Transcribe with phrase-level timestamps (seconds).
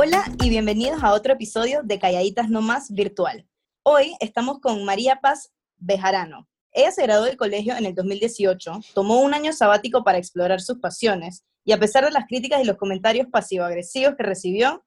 [0.00, 3.44] Hola y bienvenidos a otro episodio de Calladitas No Más Virtual.
[3.82, 6.46] Hoy estamos con María Paz Bejarano.
[6.70, 10.78] Ella se graduó del colegio en el 2018, tomó un año sabático para explorar sus
[10.78, 14.84] pasiones y a pesar de las críticas y los comentarios pasivo-agresivos que recibió,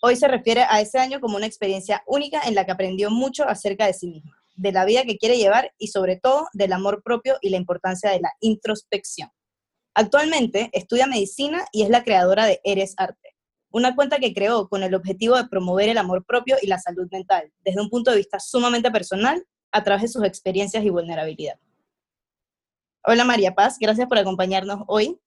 [0.00, 3.46] hoy se refiere a ese año como una experiencia única en la que aprendió mucho
[3.46, 7.02] acerca de sí misma, de la vida que quiere llevar y sobre todo del amor
[7.02, 9.28] propio y la importancia de la introspección.
[9.92, 13.23] Actualmente estudia medicina y es la creadora de Eres Arte,
[13.74, 17.08] una cuenta que creó con el objetivo de promover el amor propio y la salud
[17.10, 21.58] mental, desde un punto de vista sumamente personal, a través de sus experiencias y vulnerabilidad.
[23.04, 25.18] Hola María Paz, gracias por acompañarnos hoy.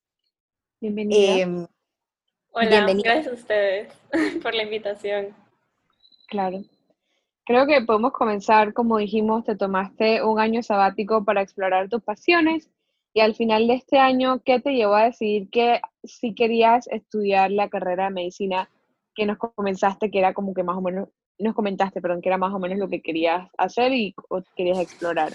[0.80, 1.20] Bienvenida.
[1.20, 1.68] Eh,
[2.52, 3.94] Hola, gracias a ustedes
[4.42, 5.36] por la invitación.
[6.30, 6.64] Claro.
[7.46, 12.70] Creo que podemos comenzar, como dijimos, te tomaste un año sabático para explorar tus pasiones
[13.18, 17.50] y al final de este año, ¿qué te llevó a decidir que si querías estudiar
[17.50, 18.70] la carrera de medicina
[19.16, 21.10] que nos comenzaste, que era como que más o menos,
[21.40, 24.14] nos comentaste, perdón, que era más o menos lo que querías hacer y
[24.56, 25.34] querías explorar?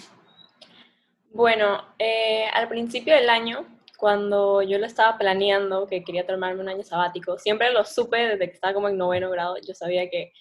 [1.32, 3.66] Bueno, eh, al principio del año,
[3.98, 8.46] cuando yo lo estaba planeando, que quería tomarme un año sabático, siempre lo supe desde
[8.46, 10.32] que estaba como en noveno grado, yo sabía que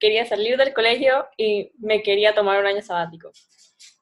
[0.00, 3.30] quería salir del colegio y me quería tomar un año sabático.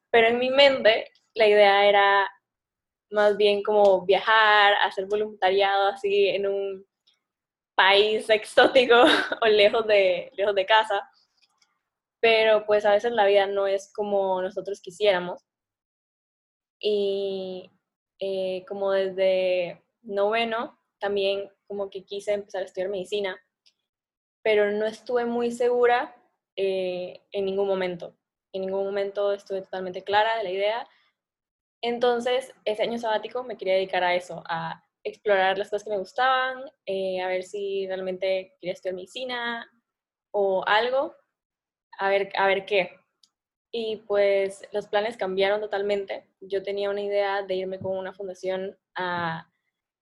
[0.08, 2.26] Pero en mi mente la idea era
[3.10, 6.86] más bien como viajar, hacer voluntariado así en un
[7.74, 8.94] país exótico
[9.42, 11.08] o lejos de, lejos de casa.
[12.20, 15.44] Pero pues a veces la vida no es como nosotros quisiéramos.
[16.80, 17.70] Y
[18.18, 23.38] eh, como desde noveno también como que quise empezar a estudiar medicina,
[24.42, 26.16] pero no estuve muy segura
[26.56, 28.16] eh, en ningún momento.
[28.52, 30.88] En ningún momento estuve totalmente clara de la idea
[31.86, 35.98] entonces, ese año sabático me quería dedicar a eso, a explorar las cosas que me
[35.98, 39.70] gustaban, eh, a ver si realmente quería estudiar medicina
[40.32, 41.14] o algo,
[41.98, 42.90] a ver, a ver qué.
[43.70, 46.26] Y pues los planes cambiaron totalmente.
[46.40, 49.48] Yo tenía una idea de irme con una fundación a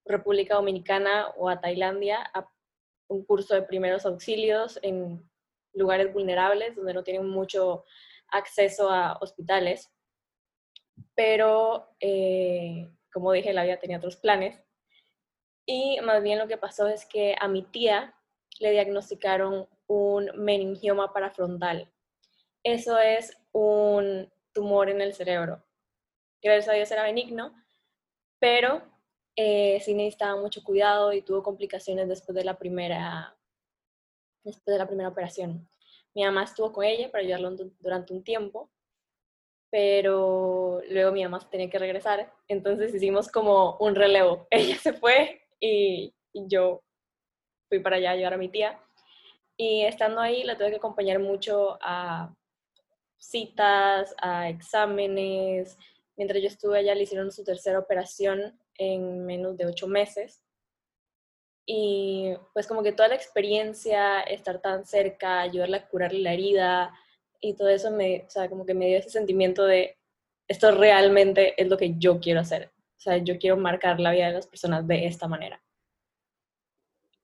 [0.05, 2.49] República Dominicana o a Tailandia a
[3.07, 5.29] un curso de primeros auxilios en
[5.73, 7.83] lugares vulnerables donde no tienen mucho
[8.29, 9.91] acceso a hospitales
[11.15, 14.61] pero eh, como dije, la vida tenía otros planes.
[15.65, 18.13] Y más bien lo que pasó es que a mi tía
[18.59, 21.91] le diagnosticaron un meningioma parafrontal.
[22.63, 25.63] Eso es un tumor en el cerebro.
[26.41, 27.55] Gracias a Dios era benigno,
[28.39, 28.83] pero
[29.35, 33.35] eh, sí necesitaba mucho cuidado y tuvo complicaciones después de la primera,
[34.43, 35.69] después de la primera operación.
[36.13, 38.71] Mi mamá estuvo con ella para ayudarlo durante un tiempo
[39.71, 44.47] pero luego mi mamá tenía que regresar, entonces hicimos como un relevo.
[44.51, 46.81] Ella se fue y, yo
[47.69, 48.79] fui para allá a ayudar a mi tía.
[49.57, 52.33] Y estando ahí la tuve que acompañar mucho a
[53.17, 55.77] citas, a exámenes.
[56.17, 60.41] Mientras yo estuve allá le hicieron su tercera operación en menos de ocho meses.
[61.65, 66.93] Y pues como que toda la experiencia, estar tan cerca, ayudarle a curarle la herida,
[67.49, 69.97] y todo eso me, o sea, como que me dio ese sentimiento de
[70.47, 72.71] esto realmente es lo que yo quiero hacer.
[72.97, 75.61] O sea, yo quiero marcar la vida de las personas de esta manera.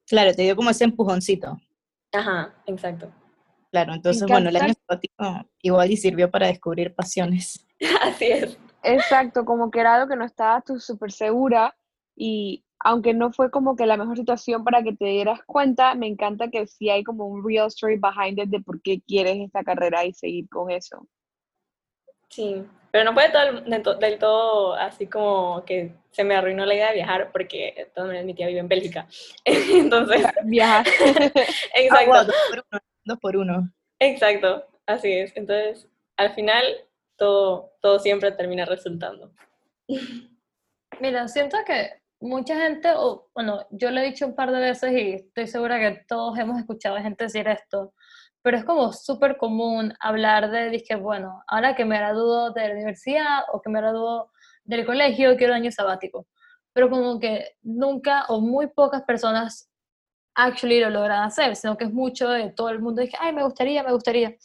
[0.08, 1.60] Claro, te dio como ese empujoncito.
[2.12, 3.12] Ajá, exacto.
[3.72, 7.66] Claro, entonces, bueno, el año sabático igual y sirvió para descubrir pasiones.
[8.02, 8.58] Así es.
[8.84, 11.76] Exacto, como que era algo que no estabas tú súper segura
[12.16, 16.08] y aunque no fue como que la mejor situación para que te dieras cuenta, me
[16.08, 19.64] encanta que sí hay como un real story behind it de por qué quieres esta
[19.64, 21.08] carrera y seguir con eso.
[22.30, 26.96] Sí, pero no fue del, todo así como que se me arruinó la idea de
[26.96, 29.08] viajar porque de todas maneras mi tía vive en Bélgica.
[29.46, 30.26] Entonces...
[30.46, 30.86] Viajar.
[31.76, 32.14] Exacto.
[32.14, 35.36] Ah, dos, por uno, Exacto, así es.
[35.36, 35.88] Entonces,
[36.18, 36.64] al final,
[37.16, 39.32] todo, todo siempre termina resultando.
[41.00, 44.92] Mira, siento que mucha gente, o bueno, yo lo he dicho un par de veces
[44.94, 47.94] y estoy segura que todos hemos escuchado a gente decir esto,
[48.44, 52.74] pero es como súper común hablar de, que bueno, ahora que me gradúo de la
[52.74, 54.32] universidad o que me gradúo
[54.64, 56.28] del colegio, quiero año sabático.
[56.74, 59.70] Pero como que nunca o muy pocas personas
[60.36, 63.44] actually lo logran hacer, sino que es mucho de todo el mundo, dije, ay, me
[63.44, 64.36] gustaría, me gustaría.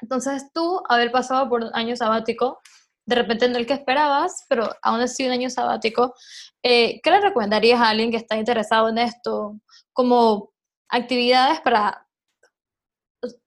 [0.00, 2.60] Entonces tú, haber pasado por año sabático,
[3.04, 6.14] de repente no el que esperabas, pero aún así un año sabático,
[6.62, 9.58] eh, ¿qué le recomendarías a alguien que está interesado en esto
[9.92, 10.52] como
[10.88, 12.06] actividades para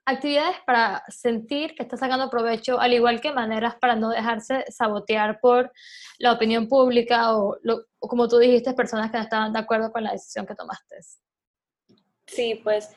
[0.05, 5.39] actividades para sentir que está sacando provecho, al igual que maneras para no dejarse sabotear
[5.39, 5.71] por
[6.17, 7.57] la opinión pública o,
[7.99, 10.97] como tú dijiste, personas que no estaban de acuerdo con la decisión que tomaste?
[12.27, 12.95] Sí, pues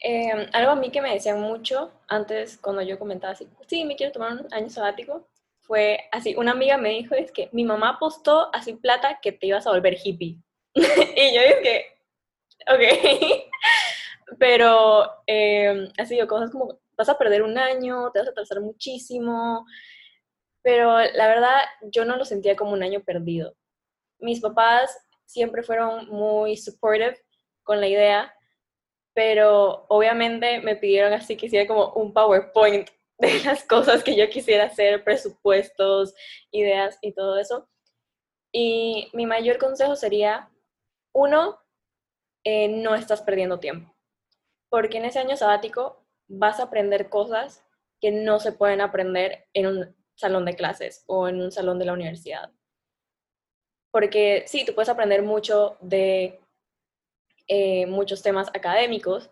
[0.00, 3.96] em, algo a mí que me decían mucho antes cuando yo comentaba así, sí, me
[3.96, 5.28] quiero tomar un año sabático,
[5.66, 9.46] fue así, una amiga me dijo, es que mi mamá apostó así plata que te
[9.46, 10.38] ibas a volver hippie.
[10.74, 11.86] y yo dije,
[12.68, 13.48] ok,
[14.38, 18.60] pero eh, así yo cosas como, vas a perder un año, te vas a atrasar
[18.60, 19.66] muchísimo,
[20.62, 23.56] pero la verdad yo no lo sentía como un año perdido.
[24.18, 27.18] Mis papás siempre fueron muy supportive
[27.62, 28.34] con la idea,
[29.14, 32.88] pero obviamente me pidieron así que hiciera como un PowerPoint
[33.44, 36.14] las cosas que yo quisiera hacer, presupuestos,
[36.50, 37.68] ideas y todo eso.
[38.52, 40.50] Y mi mayor consejo sería,
[41.12, 41.60] uno,
[42.44, 43.94] eh, no estás perdiendo tiempo,
[44.68, 47.64] porque en ese año sabático vas a aprender cosas
[48.00, 51.86] que no se pueden aprender en un salón de clases o en un salón de
[51.86, 52.52] la universidad.
[53.90, 56.40] Porque sí, tú puedes aprender mucho de
[57.46, 59.30] eh, muchos temas académicos,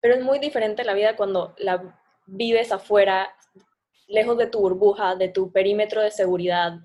[0.00, 1.97] pero es muy diferente la vida cuando la
[2.28, 3.34] vives afuera,
[4.06, 6.78] lejos de tu burbuja, de tu perímetro de seguridad.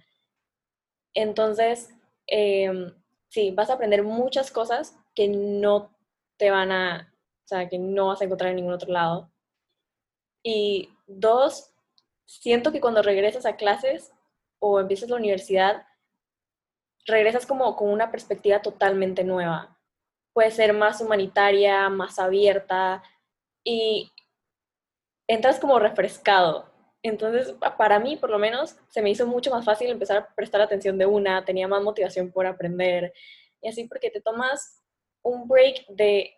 [1.13, 1.89] Entonces,
[2.27, 2.93] em,
[3.29, 5.95] sí, vas a aprender muchas cosas que no
[6.37, 7.13] te van a,
[7.43, 9.31] o sea, que no vas a encontrar en ningún otro lado.
[10.43, 11.71] Y dos,
[12.25, 14.11] siento que cuando regresas a clases
[14.59, 15.85] o empiezas la universidad,
[17.05, 19.77] regresas como con una perspectiva totalmente nueva.
[20.33, 23.03] Puede ser más humanitaria, más abierta
[23.63, 24.12] y
[25.27, 26.71] entras como refrescado.
[27.01, 30.61] Entonces, para mí, por lo menos, se me hizo mucho más fácil empezar a prestar
[30.61, 33.13] atención de una, tenía más motivación por aprender.
[33.61, 34.81] Y así porque te tomas
[35.21, 36.33] un break de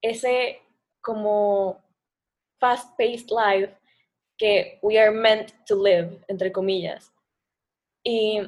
[0.00, 0.60] ese
[1.00, 1.82] como
[2.58, 3.74] fast-paced life
[4.38, 7.12] que we are meant to live, entre comillas.
[8.04, 8.40] Y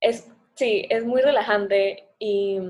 [0.00, 2.60] es, sí, es muy relajante y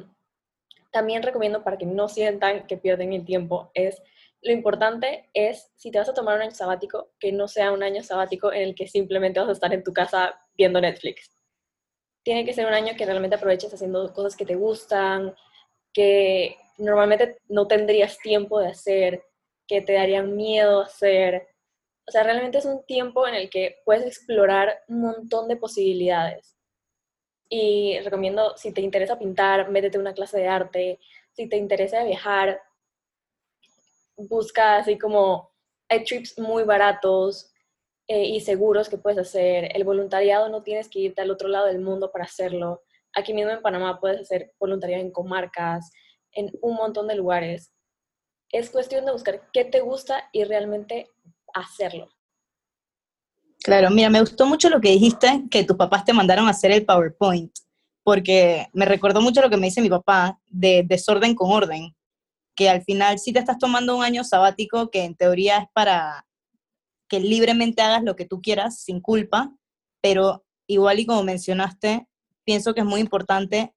[0.90, 4.02] también recomiendo para que no sientan que pierden el tiempo, es
[4.42, 7.82] lo importante es, si te vas a tomar un año sabático, que no sea un
[7.82, 11.30] año sabático en el que simplemente vas a estar en tu casa viendo Netflix.
[12.22, 15.34] Tiene que ser un año que realmente aproveches haciendo cosas que te gustan,
[15.92, 19.24] que normalmente no tendrías tiempo de hacer,
[19.66, 21.48] que te darían miedo hacer.
[22.06, 26.56] O sea, realmente es un tiempo en el que puedes explorar un montón de posibilidades.
[27.48, 31.00] Y recomiendo, si te interesa pintar, métete una clase de arte.
[31.32, 32.60] Si te interesa viajar,
[34.28, 35.50] busca así como,
[35.88, 37.52] hay trips muy baratos
[38.06, 39.74] eh, y seguros que puedes hacer.
[39.74, 42.82] El voluntariado no tienes que irte al otro lado del mundo para hacerlo.
[43.14, 45.90] Aquí mismo en Panamá puedes hacer voluntariado en comarcas,
[46.32, 47.72] en un montón de lugares.
[48.50, 51.08] Es cuestión de buscar qué te gusta y realmente
[51.54, 52.08] hacerlo.
[53.62, 56.70] Claro, mira, me gustó mucho lo que dijiste, que tus papás te mandaron a hacer
[56.70, 57.52] el PowerPoint,
[58.02, 61.94] porque me recordó mucho lo que me dice mi papá de desorden con orden
[62.60, 66.26] que al final sí te estás tomando un año sabático que en teoría es para
[67.08, 69.56] que libremente hagas lo que tú quieras sin culpa,
[70.02, 72.06] pero igual y como mencionaste,
[72.44, 73.74] pienso que es muy importante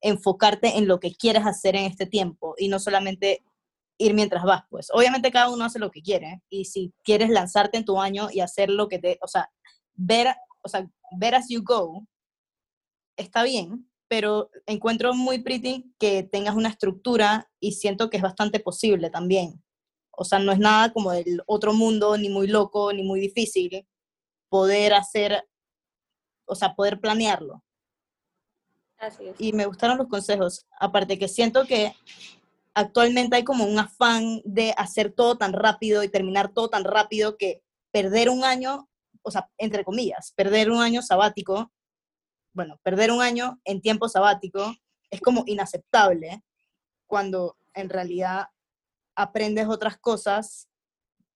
[0.00, 3.44] enfocarte en lo que quieres hacer en este tiempo y no solamente
[3.98, 4.88] ir mientras vas, pues.
[4.92, 8.40] Obviamente cada uno hace lo que quiere y si quieres lanzarte en tu año y
[8.40, 9.48] hacer lo que te, o sea,
[9.94, 10.90] ver, o sea,
[11.20, 12.04] ver as you go,
[13.16, 18.58] está bien, pero encuentro muy pretty que tengas una estructura y siento que es bastante
[18.58, 19.62] posible también.
[20.10, 23.86] O sea, no es nada como del otro mundo, ni muy loco, ni muy difícil
[24.48, 25.46] poder hacer,
[26.46, 27.62] o sea, poder planearlo.
[28.96, 29.36] Así es.
[29.38, 30.66] Y me gustaron los consejos.
[30.80, 31.94] Aparte que siento que
[32.74, 37.36] actualmente hay como un afán de hacer todo tan rápido y terminar todo tan rápido
[37.36, 38.88] que perder un año,
[39.22, 41.70] o sea, entre comillas, perder un año sabático
[42.58, 44.74] bueno, perder un año en tiempo sabático
[45.12, 46.42] es como inaceptable
[47.06, 48.48] cuando en realidad
[49.14, 50.68] aprendes otras cosas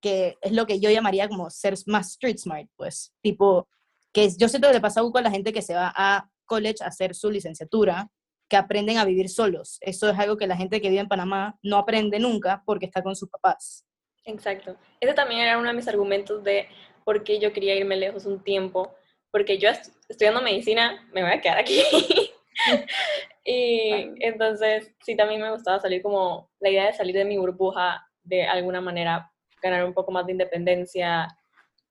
[0.00, 3.69] que es lo que yo llamaría como ser más street smart, pues, tipo,
[4.12, 6.83] que yo siento que le pasa algo con la gente que se va a college
[6.83, 8.11] a hacer su licenciatura,
[8.49, 9.79] que aprenden a vivir solos.
[9.81, 13.00] Eso es algo que la gente que vive en Panamá no aprende nunca porque está
[13.00, 13.87] con sus papás.
[14.25, 14.76] Exacto.
[14.99, 16.67] Ese también era uno de mis argumentos de
[17.05, 18.93] por qué yo quería irme lejos un tiempo,
[19.32, 19.70] porque yo
[20.08, 21.82] estudiando medicina me voy a quedar aquí.
[23.44, 28.06] y entonces sí, también me gustaba salir como la idea de salir de mi burbuja
[28.22, 31.26] de alguna manera, ganar un poco más de independencia,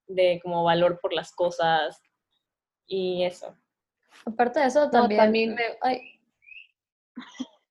[0.07, 2.01] de como valor por las cosas
[2.87, 3.57] y eso.
[4.25, 5.57] Aparte de eso, también...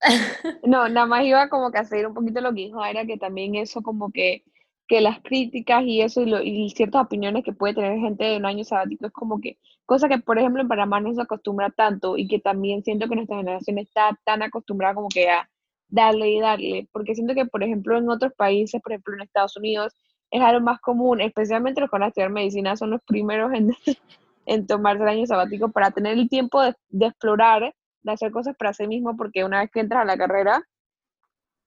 [0.64, 3.18] no, nada más iba como que a seguir un poquito lo que dijo era que
[3.18, 4.44] también eso como que
[4.90, 8.64] que las críticas y eso y, ciertas opiniones que puede tener gente de un año
[8.64, 9.56] sabático es como que,
[9.86, 13.14] cosa que por ejemplo en Panamá no se acostumbra tanto y que también siento que
[13.14, 15.48] nuestra generación está tan acostumbrada como que a
[15.86, 19.56] darle y darle, porque siento que, por ejemplo, en otros países, por ejemplo, en Estados
[19.56, 19.94] Unidos,
[20.28, 23.70] es algo más común, especialmente los que van a estudiar medicina, son los primeros en,
[24.46, 28.56] en tomarse el año sabático para tener el tiempo de, de explorar, de hacer cosas
[28.56, 30.64] para sí mismo, porque una vez que entras a la carrera,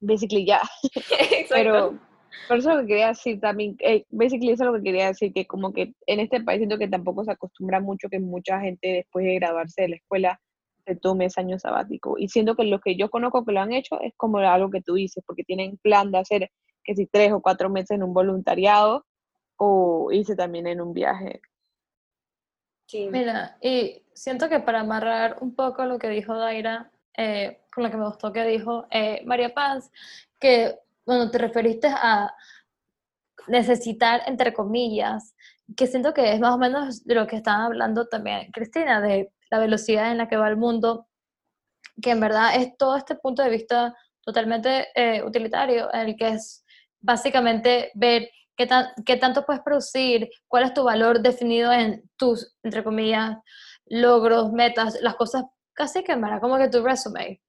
[0.02, 0.62] basically ya.
[1.50, 1.98] Pero
[2.48, 5.34] por eso lo que quería decir también, eh, basically eso es lo que quería decir,
[5.34, 8.88] que como que en este país siento que tampoco se acostumbra mucho que mucha gente
[8.88, 10.40] después de graduarse de la escuela
[10.86, 12.16] se tome ese año sabático.
[12.18, 14.82] Y siento que los que yo conozco que lo han hecho es como algo que
[14.82, 16.52] tú dices, porque tienen plan de hacer
[16.84, 19.06] que si tres o cuatro meses en un voluntariado
[19.58, 21.42] o irse también en un viaje.
[22.88, 23.08] Sí.
[23.12, 27.92] Mira, y siento que para amarrar un poco lo que dijo Daira, eh, con lo
[27.92, 29.92] que me gustó que dijo eh, María Paz,
[30.40, 32.34] que cuando te referiste a
[33.48, 35.36] necesitar, entre comillas,
[35.76, 39.32] que siento que es más o menos de lo que estaban hablando también Cristina, de
[39.50, 41.08] la velocidad en la que va el mundo,
[42.02, 46.30] que en verdad es todo este punto de vista totalmente eh, utilitario, en el que
[46.30, 46.66] es
[47.02, 48.68] básicamente ver qué,
[49.06, 53.38] qué tanto puedes producir, cuál es tu valor definido en tus, entre comillas,
[53.86, 55.44] logros, metas, las cosas
[55.74, 57.42] casi que en verdad como que tu resume.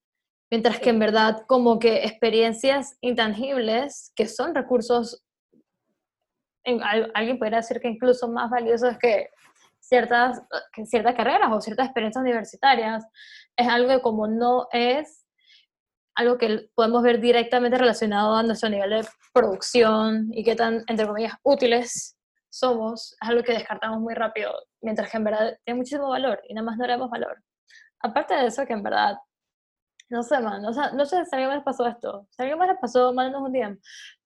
[0.51, 5.23] Mientras que en verdad como que experiencias intangibles, que son recursos,
[6.65, 9.31] en, alguien podría decir que incluso más valiosos que
[9.81, 13.05] ciertas, que ciertas carreras o ciertas experiencias universitarias,
[13.57, 15.25] es algo que como no es
[16.17, 21.07] algo que podemos ver directamente relacionado a nuestro nivel de producción y qué tan, entre
[21.07, 22.17] comillas, útiles
[22.49, 26.55] somos, es algo que descartamos muy rápido, mientras que en verdad tiene muchísimo valor y
[26.55, 27.43] nada más no le damos valor.
[28.01, 29.17] Aparte de eso, que en verdad
[30.11, 32.27] no sé, man, no sé si a alguien más les pasó esto.
[32.31, 33.77] Si a alguien más les pasó, mándanos un día.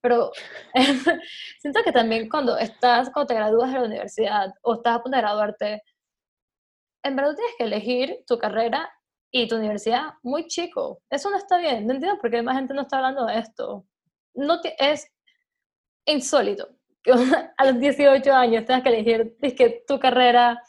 [0.01, 0.31] Pero
[1.61, 5.17] siento que también cuando estás, cuando te gradúas de la universidad o estás a punto
[5.17, 5.83] de graduarte,
[7.05, 8.91] en verdad tienes que elegir tu carrera
[9.31, 11.01] y tu universidad muy chico.
[11.11, 11.87] Eso no está bien.
[11.87, 13.87] No entiendo por qué más gente no está hablando de esto.
[14.35, 15.11] No es
[16.07, 16.69] insólito
[17.03, 17.13] que
[17.57, 20.63] a los 18 años tengas que elegir que tu carrera,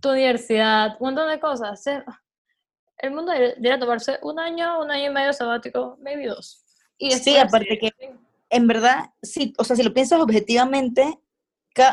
[0.00, 1.82] tu universidad, un montón de cosas
[2.98, 6.64] el mundo debería tomarse un año, un año y medio sabático, maybe dos.
[6.98, 7.90] Y sí, aparte que
[8.50, 11.18] en verdad, sí, o sea, si lo piensas objetivamente,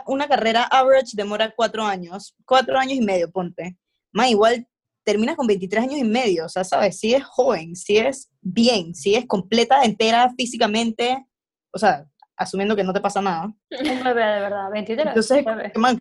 [0.06, 3.78] una carrera average demora cuatro años, cuatro años y medio, ponte.
[4.14, 4.68] Más igual
[5.04, 8.94] terminas con 23 años y medio, o sea, sabes, si es joven, si es bien,
[8.94, 11.26] si es completa, entera físicamente,
[11.74, 12.06] o sea,
[12.38, 13.46] asumiendo que no te pasa nada.
[13.46, 15.08] Un bebé, de verdad, 23.
[15.08, 15.98] Entonces, man,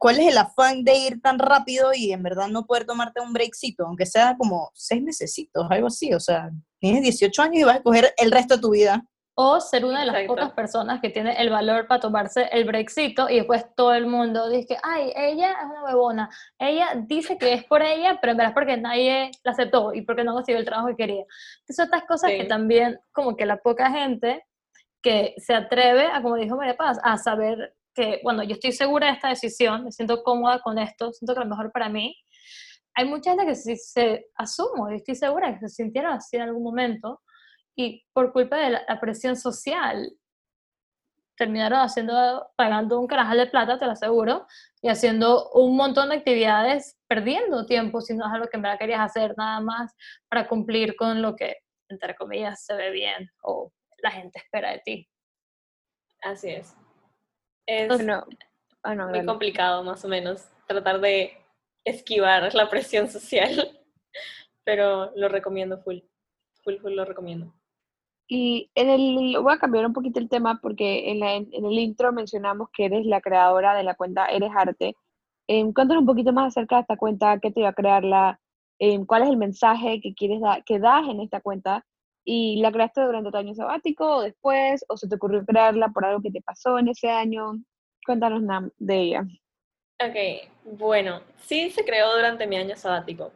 [0.00, 3.34] ¿cuál es el afán de ir tan rápido y en verdad no poder tomarte un
[3.34, 6.14] breakcito, aunque sea como seis mesecitos, algo así?
[6.14, 9.04] O sea, tienes 18 años y vas a coger el resto de tu vida.
[9.34, 13.28] O ser una de las pocas personas que tiene el valor para tomarse el breakcito
[13.28, 17.64] y después todo el mundo dice, ay, ella es una bebona, ella dice que es
[17.64, 20.66] por ella, pero en verdad es porque nadie la aceptó y porque no consiguió el
[20.66, 21.24] trabajo que quería.
[21.60, 24.44] Entonces, estas cosas que también, como que la poca gente
[25.02, 29.08] que se atreve a, como dijo María Paz, a saber que, bueno, yo estoy segura
[29.08, 32.16] de esta decisión, me siento cómoda con esto, siento que lo mejor para mí.
[32.94, 36.42] Hay mucha gente que sí se asumo, y estoy segura que se sintieron así en
[36.42, 37.20] algún momento,
[37.76, 40.12] y por culpa de la, presión social,
[41.36, 44.46] terminaron haciendo, pagando un carajal de plata, te lo aseguro,
[44.82, 48.78] y haciendo un montón de actividades, perdiendo tiempo si no es algo que en verdad
[48.78, 49.94] querías hacer, nada más
[50.28, 51.56] para cumplir con lo que,
[51.88, 55.08] entre comillas, se ve bien o la gente espera de ti.
[56.22, 56.76] Así es.
[57.70, 57.88] Es
[58.82, 61.36] ah, muy complicado, más o menos, tratar de
[61.84, 63.78] esquivar la presión social,
[64.64, 65.98] pero lo recomiendo full,
[66.64, 67.54] full, full lo recomiendo.
[68.26, 72.12] Y en el, voy a cambiar un poquito el tema porque en, en el intro
[72.12, 74.96] mencionamos que eres la creadora de la cuenta Eres Arte.
[75.46, 78.40] Eh, cuéntanos un poquito más acerca de esta cuenta, qué te iba a crearla,
[78.80, 81.84] eh, cuál es el mensaje que quieres dar, que das en esta cuenta
[82.24, 84.84] ¿Y la creaste durante tu año sabático o después?
[84.88, 87.54] ¿O se te ocurrió crearla por algo que te pasó en ese año?
[88.04, 88.42] Cuéntanos
[88.78, 89.24] de ella.
[90.02, 93.32] Ok, bueno, sí se creó durante mi año sabático.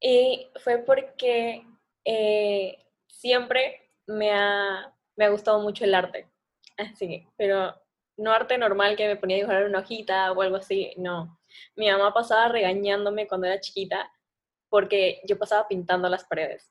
[0.00, 1.64] Y fue porque
[2.04, 6.28] eh, siempre me ha, me ha gustado mucho el arte.
[6.76, 7.74] Así pero
[8.16, 11.38] no arte normal que me ponía a dibujar una hojita o algo así, no.
[11.76, 14.10] Mi mamá pasaba regañándome cuando era chiquita
[14.68, 16.70] porque yo pasaba pintando las paredes.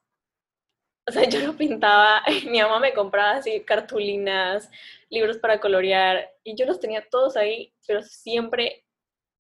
[1.05, 4.69] O sea, yo lo pintaba, mi mamá me compraba así cartulinas,
[5.09, 8.85] libros para colorear, y yo los tenía todos ahí, pero siempre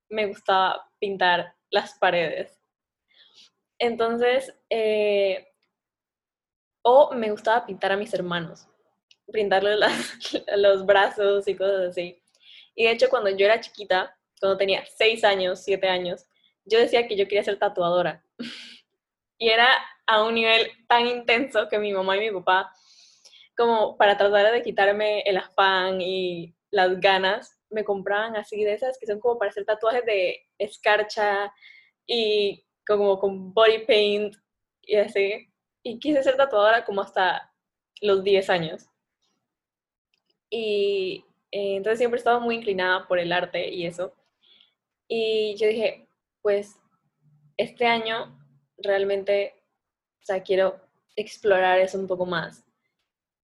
[0.09, 2.59] me gustaba pintar las paredes.
[3.79, 5.49] Entonces, eh,
[6.83, 8.67] o me gustaba pintar a mis hermanos,
[9.33, 9.79] pintarles
[10.57, 12.23] los brazos y cosas así.
[12.75, 16.25] Y de hecho, cuando yo era chiquita, cuando tenía 6 años, 7 años,
[16.65, 18.25] yo decía que yo quería ser tatuadora.
[19.39, 19.69] Y era
[20.07, 22.73] a un nivel tan intenso que mi mamá y mi papá,
[23.57, 28.99] como para tratar de quitarme el afán y las ganas, me compraban así de esas
[28.99, 31.53] que son como para hacer tatuajes de escarcha
[32.07, 34.35] y como con body paint
[34.83, 35.49] y así.
[35.83, 37.53] Y quise ser tatuadora como hasta
[38.01, 38.87] los 10 años.
[40.51, 44.15] Y eh, entonces siempre he estado muy inclinada por el arte y eso.
[45.07, 46.09] Y yo dije,
[46.43, 46.79] pues
[47.57, 48.39] este año
[48.79, 49.55] realmente,
[50.23, 50.81] o sea, quiero
[51.17, 52.65] explorar eso un poco más.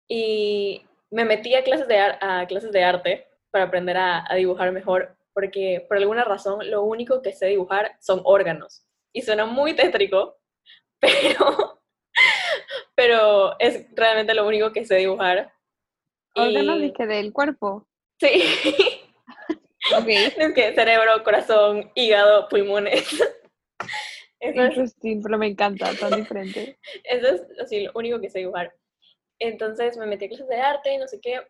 [0.08, 5.16] Y me metí a clases de, a clases de arte para aprender a, dibujar mejor,
[5.32, 8.84] porque por alguna razón lo único que sé dibujar son órganos.
[9.12, 10.36] Y suena muy tétrico,
[11.00, 11.80] pero,
[12.94, 15.52] pero es realmente lo único que sé dibujar.
[16.34, 16.92] ¿Órganos y...
[16.92, 17.86] que del cuerpo?
[18.20, 18.42] Sí.
[19.96, 20.08] ok.
[20.08, 23.22] Es que cerebro, corazón, hígado, pulmones.
[24.48, 26.78] Eso Interesting, pero me encanta, tan diferente.
[27.04, 28.74] Eso es así, lo único que sé dibujar.
[29.38, 31.40] Entonces me metí a clases de arte y no sé qué,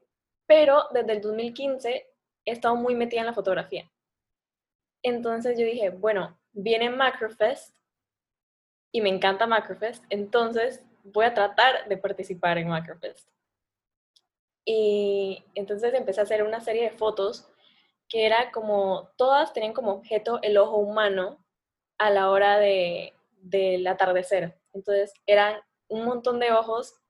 [0.46, 2.06] pero desde el 2015
[2.44, 3.90] he estado muy metida en la fotografía.
[5.02, 7.76] Entonces yo dije, bueno, viene Macrofest
[8.92, 13.28] y me encanta Macrofest, entonces voy a tratar de participar en Macrofest.
[14.64, 17.48] Y entonces empecé a hacer una serie de fotos
[18.08, 21.44] que era como, todas tenían como objeto el ojo humano
[21.98, 24.58] a la hora de, del atardecer.
[24.72, 25.56] Entonces eran
[25.88, 27.00] un montón de ojos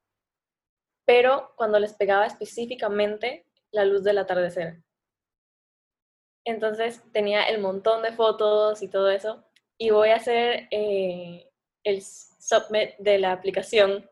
[1.06, 4.82] pero cuando les pegaba específicamente la luz del atardecer.
[6.44, 9.44] Entonces tenía el montón de fotos y todo eso.
[9.78, 11.48] Y voy a hacer eh,
[11.84, 14.08] el submit de la aplicación.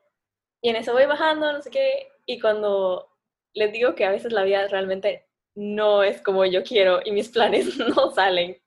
[0.63, 2.09] Y en eso voy bajando, no sé qué.
[2.27, 3.11] Y cuando
[3.55, 5.27] les digo que a veces la vida realmente
[5.57, 8.61] no es como yo quiero y mis planes no salen.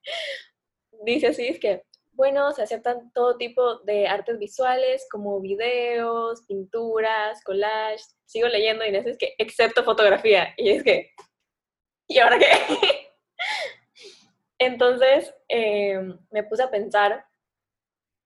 [1.03, 1.83] Dice así, es que
[2.17, 8.17] bueno, se aceptan todo tipo de artes visuales como videos, pinturas, collages.
[8.25, 10.51] Sigo leyendo y es que, excepto fotografía.
[10.57, 11.11] Y es que,
[12.07, 12.47] ¿y ahora qué?
[14.57, 17.23] Entonces em, me puse a pensar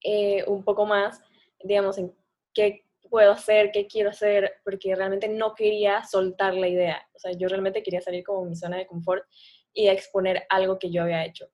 [0.01, 1.21] eh, un poco más,
[1.62, 2.15] digamos, en
[2.54, 7.06] qué puedo hacer, qué quiero hacer, porque realmente no quería soltar la idea.
[7.13, 9.25] O sea, yo realmente quería salir como mi zona de confort
[9.73, 11.51] y exponer algo que yo había hecho.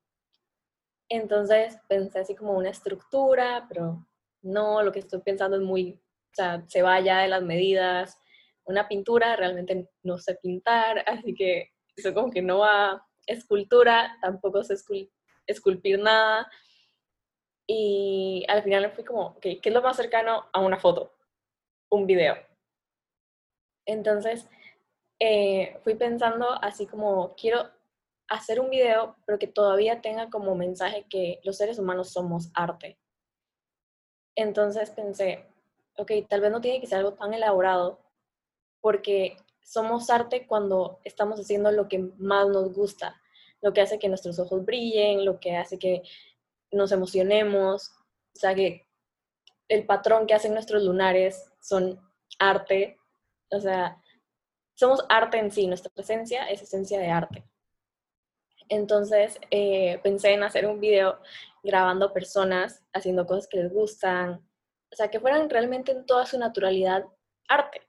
[1.09, 4.05] Entonces pensé así como una estructura, pero
[4.41, 8.17] no, lo que estoy pensando es muy, o sea, se va ya de las medidas.
[8.65, 14.63] Una pintura, realmente no sé pintar, así que eso como que no va escultura, tampoco
[14.63, 14.75] sé
[15.45, 16.49] esculpir nada.
[17.67, 21.13] Y al final fui como, ok, ¿qué es lo más cercano a una foto?
[21.89, 22.35] Un video.
[23.85, 24.47] Entonces,
[25.19, 27.69] eh, fui pensando así como, quiero
[28.27, 32.97] hacer un video, pero que todavía tenga como mensaje que los seres humanos somos arte.
[34.35, 35.47] Entonces pensé,
[35.97, 38.01] ok, tal vez no tiene que ser algo tan elaborado,
[38.81, 43.19] porque somos arte cuando estamos haciendo lo que más nos gusta,
[43.61, 46.03] lo que hace que nuestros ojos brillen, lo que hace que
[46.71, 47.91] nos emocionemos,
[48.35, 48.87] o sea que
[49.67, 51.99] el patrón que hacen nuestros lunares son
[52.39, 52.97] arte,
[53.51, 54.01] o sea,
[54.75, 57.43] somos arte en sí, nuestra presencia es esencia de arte.
[58.69, 61.19] Entonces eh, pensé en hacer un video
[61.63, 64.41] grabando personas haciendo cosas que les gustan,
[64.91, 67.05] o sea, que fueran realmente en toda su naturalidad
[67.47, 67.81] arte.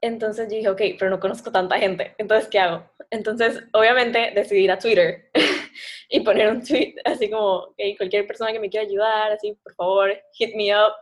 [0.00, 2.90] Entonces dije, ok, pero no conozco tanta gente, entonces ¿qué hago?
[3.10, 5.30] Entonces, obviamente, decidí ir a Twitter
[6.10, 9.74] y poner un tweet así como, ok, cualquier persona que me quiera ayudar, así, por
[9.74, 10.92] favor, hit me up.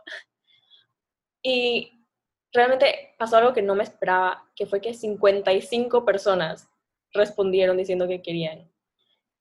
[1.41, 2.07] Y
[2.53, 6.69] realmente pasó algo que no me esperaba, que fue que 55 personas
[7.13, 8.69] respondieron diciendo que querían.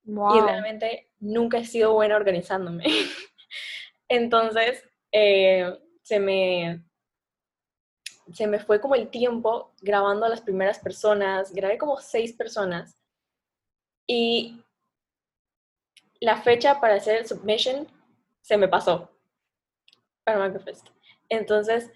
[0.04, 2.84] Y realmente nunca he sido buena organizándome.
[4.08, 6.84] Entonces, eh, se, me,
[8.32, 12.98] se me fue como el tiempo grabando a las primeras personas, grabé como seis personas.
[14.06, 14.60] Y
[16.20, 17.86] la fecha para hacer el submission
[18.40, 19.10] se me pasó
[20.24, 20.88] para Macrofest.
[21.28, 21.90] Entonces,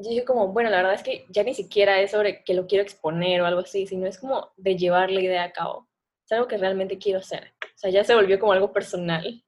[0.00, 2.66] yo dije como, bueno, la verdad es que ya ni siquiera es sobre que lo
[2.66, 5.88] quiero exponer o algo así, sino es como de llevar la idea a cabo.
[6.24, 7.52] Es algo que realmente quiero hacer.
[7.62, 9.44] O sea, ya se volvió como algo personal.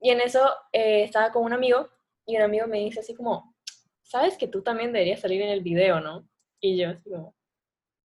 [0.00, 0.40] Y en eso
[0.72, 1.88] eh, estaba con un amigo
[2.26, 3.54] y un amigo me dice así como,
[4.02, 6.28] ¿sabes que tú también deberías salir en el video, no?
[6.60, 7.34] Y yo así como,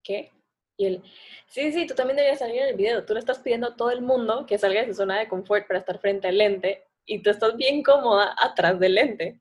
[0.05, 0.31] ¿qué?
[0.77, 1.03] Y él,
[1.47, 3.07] sí, sí, tú también deberías salir en el video.
[3.07, 5.66] Tú le estás pidiendo a todo el mundo que salga de su zona de confort
[5.66, 9.40] para estar frente al lente y tú estás bien cómoda atrás del lente.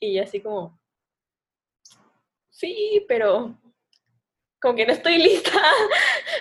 [0.00, 0.79] Y yo así como,
[2.60, 3.58] sí, pero
[4.60, 5.60] como que no estoy lista,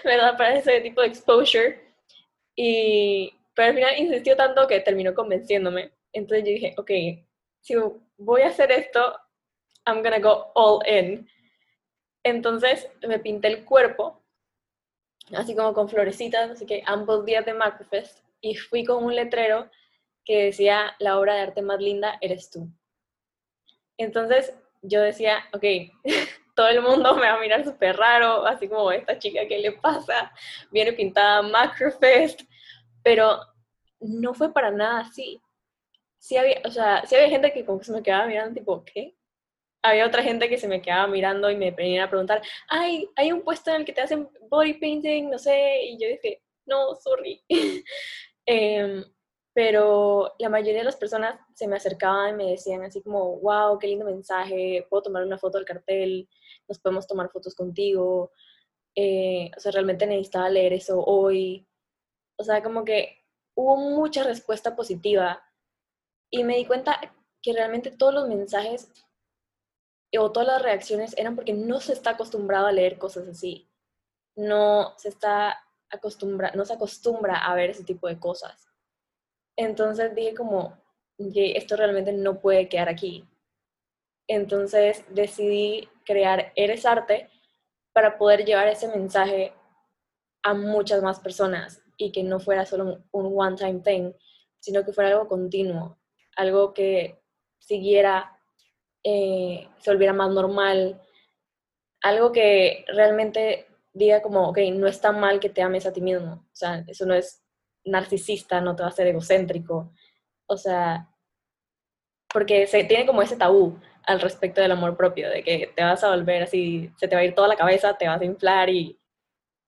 [0.04, 0.38] ¿verdad?
[0.38, 1.82] Para ese tipo de exposure.
[2.56, 5.94] Y, pero al final insistió tanto que terminó convenciéndome.
[6.12, 6.92] Entonces yo dije, ok,
[7.62, 7.76] si
[8.18, 9.16] voy a hacer esto,
[9.86, 11.28] I'm gonna go all in.
[12.24, 14.22] Entonces me pinté el cuerpo,
[15.34, 19.70] así como con florecitas, así que ambos días de Macrofest, y fui con un letrero
[20.26, 22.70] que decía, la obra de arte más linda eres tú.
[23.98, 25.64] Entonces yo decía, ok,
[26.56, 29.74] todo el mundo me va a mirar súper raro, así como esta chica, ¿qué le
[29.74, 30.32] pasa?
[30.72, 32.42] Viene pintada Macrofest,
[33.04, 33.40] pero
[34.00, 35.42] no fue para nada así.
[36.18, 39.16] Sí había, o sea, había gente que como que se me quedaba mirando, tipo, ¿qué?
[39.82, 43.32] Había otra gente que se me quedaba mirando y me venía a preguntar, ay, hay
[43.32, 46.96] un puesto en el que te hacen body painting, no sé, y yo dije, no,
[46.96, 47.42] sorry.
[48.46, 49.04] Em,
[49.60, 53.78] pero la mayoría de las personas se me acercaban y me decían así como, wow,
[53.78, 56.30] qué lindo mensaje, puedo tomar una foto del cartel,
[56.70, 58.32] nos podemos tomar fotos contigo,
[58.96, 61.68] eh, o sea, realmente necesitaba leer eso hoy,
[62.38, 65.44] o sea, como que hubo mucha respuesta positiva
[66.30, 66.98] y me di cuenta
[67.42, 68.90] que realmente todos los mensajes
[70.18, 73.70] o todas las reacciones eran porque no se está acostumbrado a leer cosas así.
[74.38, 78.69] No se está acostumbra, no se acostumbra a ver ese tipo de cosas.
[79.60, 80.78] Entonces dije como,
[81.18, 83.28] esto realmente no puede quedar aquí.
[84.26, 87.30] Entonces decidí crear Eres Arte
[87.92, 89.52] para poder llevar ese mensaje
[90.44, 94.14] a muchas más personas y que no fuera solo un one-time thing,
[94.62, 96.00] sino que fuera algo continuo,
[96.38, 97.22] algo que
[97.60, 98.40] siguiera,
[99.04, 101.02] eh, se volviera más normal,
[102.02, 106.48] algo que realmente diga como, ok, no está mal que te ames a ti mismo,
[106.50, 107.44] o sea, eso no es
[107.90, 109.92] narcisista, no te va a ser egocéntrico,
[110.48, 111.10] o sea,
[112.32, 116.04] porque se tiene como ese tabú al respecto del amor propio, de que te vas
[116.04, 118.70] a volver así, se te va a ir toda la cabeza, te vas a inflar
[118.70, 119.00] y,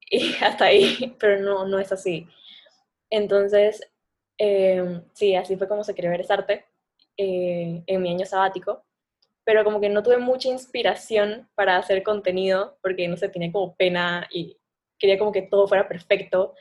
[0.10, 2.28] y hasta ahí, pero no, no es así.
[3.10, 3.82] Entonces,
[4.38, 6.66] eh, sí, así fue como se creó Eres Arte
[7.18, 8.84] eh, en mi año sabático,
[9.44, 13.76] pero como que no tuve mucha inspiración para hacer contenido, porque no sé, tenía como
[13.76, 14.58] pena y
[14.98, 16.56] quería como que todo fuera perfecto.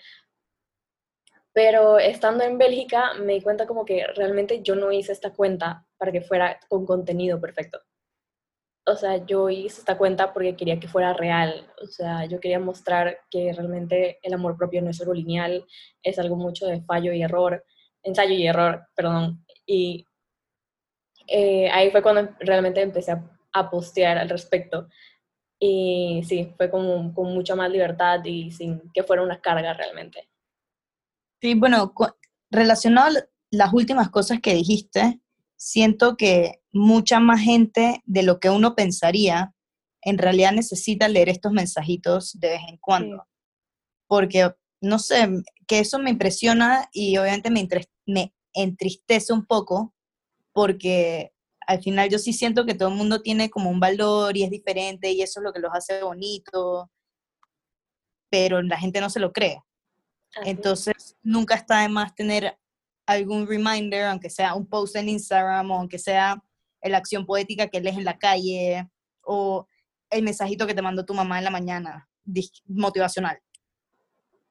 [1.52, 5.84] Pero estando en Bélgica me di cuenta como que realmente yo no hice esta cuenta
[5.96, 7.80] para que fuera con contenido perfecto.
[8.86, 12.58] O sea, yo hice esta cuenta porque quería que fuera real, o sea, yo quería
[12.58, 15.64] mostrar que realmente el amor propio no es algo lineal,
[16.02, 17.64] es algo mucho de fallo y error,
[18.02, 20.06] ensayo y error, perdón, y
[21.28, 23.12] eh, ahí fue cuando realmente empecé
[23.52, 24.88] a, postear al respecto,
[25.58, 30.29] y sí, fue como, con mucha más libertad y sin que fuera una carga realmente.
[31.40, 31.94] Sí, bueno,
[32.50, 35.20] relacionado a las últimas cosas que dijiste,
[35.56, 39.54] siento que mucha más gente de lo que uno pensaría
[40.02, 43.26] en realidad necesita leer estos mensajitos de vez en cuando.
[44.06, 45.28] Porque, no sé,
[45.66, 47.66] que eso me impresiona y obviamente me,
[48.06, 49.94] me entristece un poco
[50.52, 51.32] porque
[51.66, 54.50] al final yo sí siento que todo el mundo tiene como un valor y es
[54.50, 56.90] diferente y eso es lo que los hace bonito,
[58.30, 59.62] pero la gente no se lo cree.
[60.44, 62.56] Entonces, nunca está de más tener
[63.06, 66.42] algún reminder, aunque sea un post en Instagram o aunque sea
[66.82, 68.88] la acción poética que lees en la calle
[69.22, 69.66] o
[70.10, 72.08] el mensajito que te mandó tu mamá en la mañana,
[72.66, 73.38] motivacional.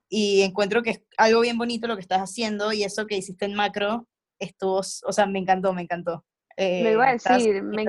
[0.09, 3.45] Y encuentro que es algo bien bonito lo que estás haciendo y eso que hiciste
[3.45, 4.07] en macro
[4.39, 6.25] estuvo, o sea, me encantó, me encantó.
[6.57, 7.85] Eh, me iba a decir, me,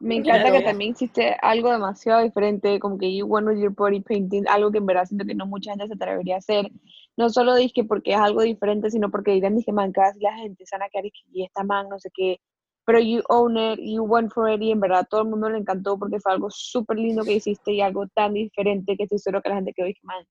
[0.00, 4.00] me encanta que también hiciste algo demasiado diferente, como que you went with your body
[4.00, 6.70] painting, algo que en verdad siento que no mucha gente se atrevería a hacer.
[7.18, 10.64] No solo dije porque es algo diferente, sino porque dirán, dije, man, casi la gente
[10.64, 12.40] se van a quedar y esta man, no sé qué.
[12.86, 15.58] Pero you own it, you went for it, y en verdad todo el mundo le
[15.58, 19.42] encantó porque fue algo súper lindo que hiciste y algo tan diferente que estoy seguro
[19.42, 20.24] que la gente quedó dije, man,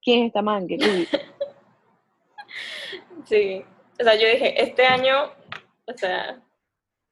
[0.00, 0.66] ¿quién es esta man?
[0.66, 0.78] ¿Qué
[3.26, 3.62] sí,
[4.00, 5.24] o sea, yo dije, este año,
[5.86, 6.42] o sea,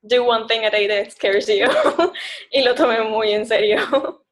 [0.02, 1.66] do one thing a day that scares you.
[2.52, 3.78] y lo tomé muy en serio.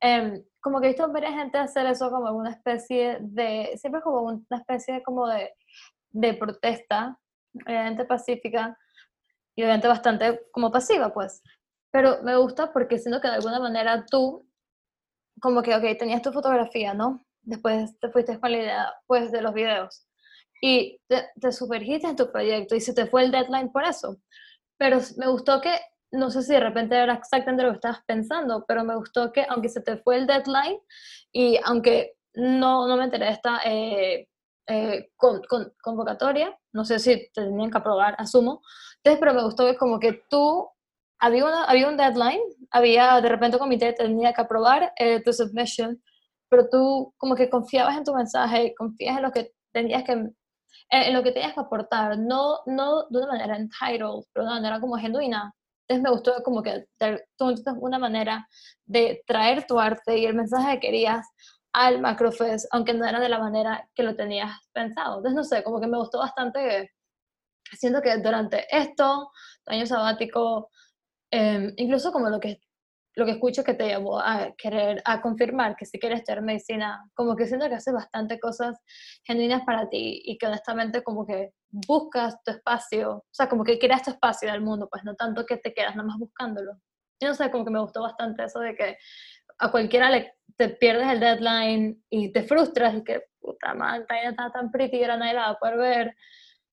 [0.00, 4.22] Em, como que he visto varias gente hacer eso como una especie de, siempre como
[4.22, 5.52] una especie de, como de,
[6.10, 7.18] de protesta,
[7.66, 8.78] obviamente pacífica
[9.56, 11.42] y obviamente bastante como pasiva, pues.
[11.90, 14.48] Pero me gusta porque siento que de alguna manera tú,
[15.40, 17.26] como que, ok, tenías tu fotografía, ¿no?
[17.42, 20.07] Después te fuiste con la idea, pues, de los videos
[20.60, 24.18] y te, te sumergiste en tu proyecto y se te fue el deadline por eso.
[24.78, 25.78] Pero me gustó que,
[26.12, 29.44] no sé si de repente era exactamente lo que estabas pensando, pero me gustó que
[29.48, 30.78] aunque se te fue el deadline
[31.32, 34.28] y aunque no, no me enteré de esta eh,
[34.68, 35.42] eh, con,
[35.82, 38.62] convocatoria, no sé si te tenían que aprobar, asumo,
[38.98, 40.68] entonces, pero me gustó que como que tú,
[41.18, 42.40] había, una, había un deadline,
[42.70, 46.02] había de repente un comité tenía que aprobar eh, tu submission,
[46.48, 50.30] pero tú como que confiabas en tu mensaje, confías en lo que tenías que
[50.90, 54.54] en, lo que tenías que aportar, no, no de una manera entitled, pero de una
[54.54, 55.52] manera como genuina.
[55.88, 56.86] Entonces me gustó como que
[57.80, 58.46] una manera
[58.84, 61.26] de traer tu arte y el mensaje que querías
[61.72, 65.18] al Macrofest, aunque no era de la manera que lo tenías pensado.
[65.18, 66.92] Entonces, no sé, como que me gustó bastante,
[67.72, 69.30] siento que durante esto,
[69.66, 70.70] año sabático,
[71.30, 72.60] eh, incluso como lo que
[73.18, 77.02] lo que escucho que te llevó a querer, a confirmar que si quieres estudiar medicina,
[77.14, 78.78] como que siento que haces bastante cosas
[79.24, 83.76] genuinas para ti y que honestamente como que buscas tu espacio, o sea, como que
[83.80, 86.74] creas tu espacio en el mundo, pues no tanto que te quedas nada más buscándolo.
[87.20, 88.96] Yo no sé, como que me gustó bastante eso de que
[89.58, 94.52] a cualquiera le, te pierdes el deadline y te frustras y que, puta madre, está
[94.52, 96.16] tan pretty, era nadie la va a poder ver,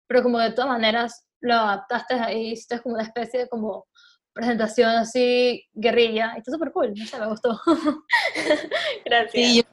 [0.05, 3.87] pero como de todas maneras lo adaptaste ahí, hiciste como una especie de como
[4.35, 7.59] presentación así, guerrilla, está súper cool, no sé, me gustó.
[9.05, 9.31] Gracias.
[9.33, 9.65] Sí,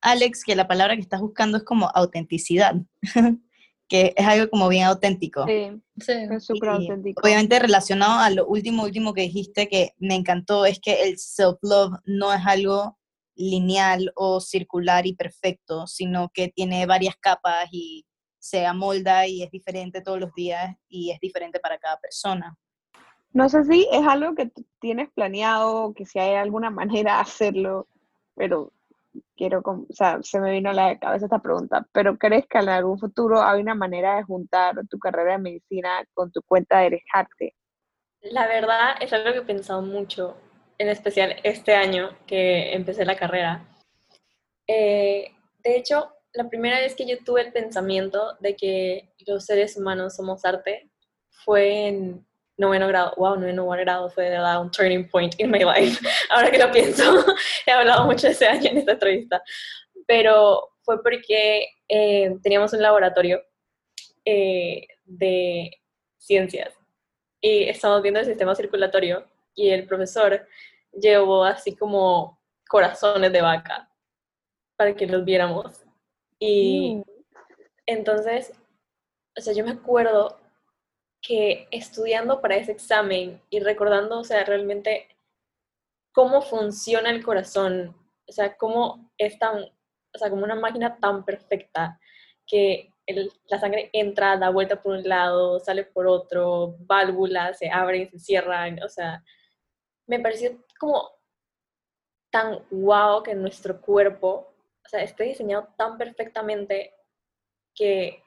[0.00, 2.74] Alex, que la palabra que estás buscando es como autenticidad,
[3.88, 5.44] que es algo como bien auténtico.
[5.46, 6.12] Sí, sí.
[6.30, 7.20] es súper auténtico.
[7.22, 11.98] Obviamente relacionado a lo último, último que dijiste, que me encantó, es que el self-love
[12.06, 12.98] no es algo
[13.34, 18.06] lineal o circular y perfecto, sino que tiene varias capas y
[18.38, 22.56] se amolda y es diferente todos los días y es diferente para cada persona.
[23.32, 27.86] No sé si es algo que tienes planeado, que si hay alguna manera de hacerlo,
[28.34, 28.72] pero
[29.36, 32.68] quiero, o sea, se me vino a la cabeza esta pregunta, pero ¿crees que en
[32.68, 37.02] algún futuro hay una manera de juntar tu carrera de medicina con tu cuenta de
[37.12, 37.54] Arte?
[38.20, 40.36] La verdad es algo que he pensado mucho,
[40.78, 43.64] en especial este año que empecé la carrera.
[44.66, 49.76] Eh, de hecho, la primera vez que yo tuve el pensamiento de que los seres
[49.76, 50.90] humanos somos arte
[51.30, 52.27] fue en
[52.58, 55.98] noveno grado, wow, noveno grado fue de verdad un turning point in my life.
[56.30, 57.24] Ahora que lo pienso,
[57.66, 59.42] he hablado mucho de ese año en esta entrevista,
[60.06, 63.40] pero fue porque eh, teníamos un laboratorio
[64.24, 65.70] eh, de
[66.18, 66.74] ciencias
[67.40, 70.46] y estábamos viendo el sistema circulatorio y el profesor
[70.92, 73.88] llevó así como corazones de vaca
[74.76, 75.84] para que los viéramos.
[76.38, 77.02] Y mm.
[77.86, 78.52] entonces,
[79.36, 80.38] o sea, yo me acuerdo
[81.20, 85.08] que estudiando para ese examen y recordando, o sea, realmente
[86.12, 91.24] cómo funciona el corazón, o sea, cómo es tan, o sea, como una máquina tan
[91.24, 91.98] perfecta
[92.46, 92.92] que
[93.46, 98.18] la sangre entra, da vuelta por un lado, sale por otro, válvulas se abren, se
[98.18, 99.24] cierran, o sea,
[100.06, 101.10] me pareció como
[102.30, 104.54] tan guau que nuestro cuerpo,
[104.84, 106.94] o sea, esté diseñado tan perfectamente
[107.74, 108.22] que,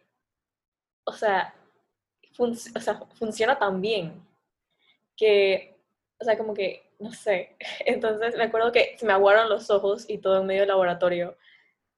[1.06, 1.54] o sea,
[2.38, 4.26] o sea, funciona tan bien
[5.16, 5.78] que,
[6.20, 7.56] o sea, como que, no sé.
[7.86, 11.38] Entonces me acuerdo que se me aguaron los ojos y todo en medio del laboratorio,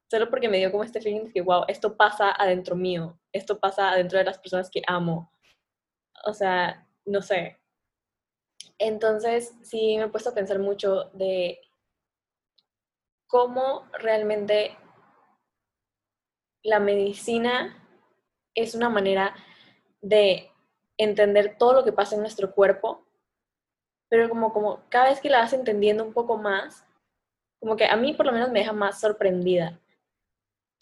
[0.09, 3.59] solo porque me dio como este feeling de que, wow, esto pasa adentro mío, esto
[3.59, 5.31] pasa adentro de las personas que amo.
[6.25, 7.59] O sea, no sé.
[8.77, 11.59] Entonces, sí me he puesto a pensar mucho de
[13.27, 14.77] cómo realmente
[16.63, 17.75] la medicina
[18.55, 19.35] es una manera
[20.03, 20.51] de
[20.97, 23.07] entender todo lo que pasa en nuestro cuerpo,
[24.09, 26.85] pero como, como cada vez que la vas entendiendo un poco más,
[27.59, 29.79] como que a mí por lo menos me deja más sorprendida.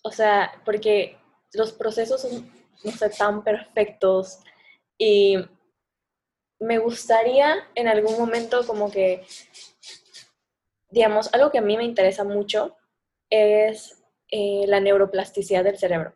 [0.04, 1.18] O sea, porque
[1.54, 2.52] los procesos son,
[2.84, 4.40] no sé, tan perfectos
[4.98, 5.38] y
[6.60, 9.26] me gustaría en algún momento como que,
[10.90, 12.76] digamos, algo que a mí me interesa mucho
[13.30, 16.16] es eh, la neuroplasticidad del cerebro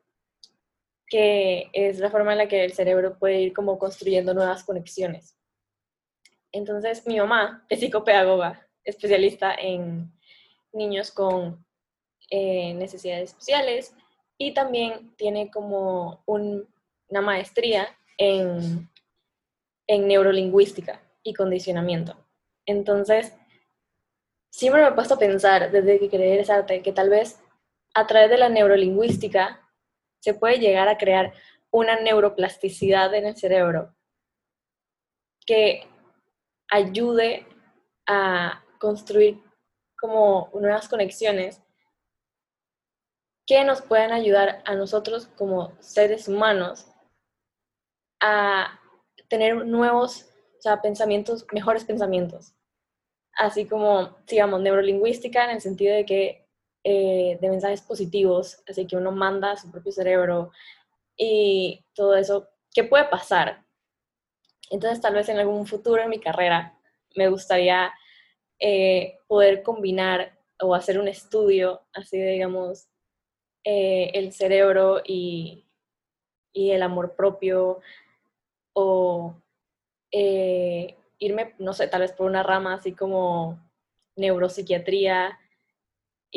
[1.07, 5.37] que es la forma en la que el cerebro puede ir como construyendo nuevas conexiones.
[6.51, 10.11] Entonces, mi mamá es psicopedagoga, especialista en
[10.71, 11.65] niños con
[12.29, 13.93] eh, necesidades especiales
[14.37, 17.87] y también tiene como una maestría
[18.17, 18.89] en,
[19.87, 22.17] en neurolingüística y condicionamiento.
[22.65, 23.33] Entonces,
[24.49, 27.39] siempre me he puesto a pensar desde que creé ese arte que tal vez
[27.93, 29.64] a través de la neurolingüística
[30.25, 31.33] se puede llegar a crear
[31.69, 33.95] una neuroplasticidad en el cerebro
[35.45, 35.87] que
[36.67, 37.45] ayude
[38.07, 39.39] a construir
[39.95, 41.61] como nuevas conexiones
[43.45, 46.87] que nos puedan ayudar a nosotros como seres humanos
[48.19, 48.79] a
[49.27, 50.27] tener nuevos
[50.81, 52.55] pensamientos, mejores pensamientos.
[53.33, 56.44] Así como, digamos, neurolingüística en el sentido de que
[56.87, 60.51] eh, de mensajes positivos, así que uno manda a su propio cerebro
[61.17, 63.65] y todo eso, ¿qué puede pasar?
[64.69, 66.77] Entonces tal vez en algún futuro en mi carrera
[67.15, 67.91] me gustaría
[68.59, 72.87] eh, poder combinar o hacer un estudio, así digamos,
[73.63, 75.65] eh, el cerebro y,
[76.53, 77.79] y el amor propio
[78.73, 79.35] o
[80.11, 83.59] irme, no sé, tal vez por una rama así como
[84.15, 85.39] neuropsiquiatría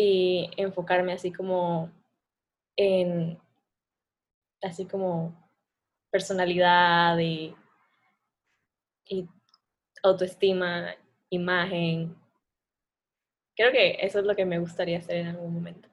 [0.00, 1.90] y enfocarme así como
[2.76, 3.36] en,
[4.62, 5.34] así como
[6.12, 7.52] personalidad y,
[10.04, 10.94] autoestima,
[11.30, 12.16] imagen.
[13.56, 15.88] Creo que eso es lo que me gustaría hacer en algún momento.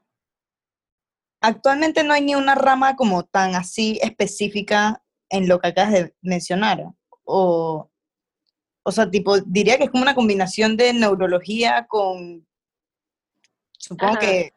[1.41, 6.15] Actualmente no hay ni una rama como tan así específica en lo que acabas de
[6.22, 6.86] mencionar.
[7.24, 7.89] O,
[8.84, 12.46] o sea, tipo, diría que es como una combinación de neurología con,
[13.77, 14.53] supongo que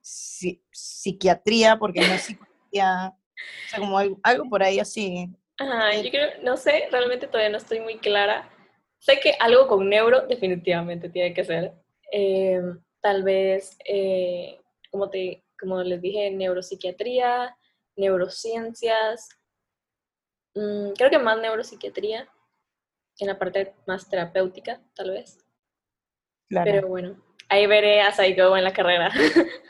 [0.00, 5.28] psiquiatría, porque no es psiquiatría, o sea, como algo, algo por ahí así.
[5.58, 8.50] Ajá, yo creo, no sé, realmente todavía no estoy muy clara.
[8.98, 11.72] Sé que algo con neuro definitivamente tiene que ser.
[12.12, 12.60] Eh,
[13.00, 17.56] tal vez, eh, como, te, como les dije, neuropsiquiatría,
[17.96, 19.28] neurociencias.
[20.54, 22.28] Mm, creo que más neuropsiquiatría,
[23.18, 25.38] en la parte más terapéutica, tal vez.
[26.48, 26.70] Claro.
[26.70, 27.16] Pero bueno,
[27.48, 29.10] ahí veré a Psycho en la carrera.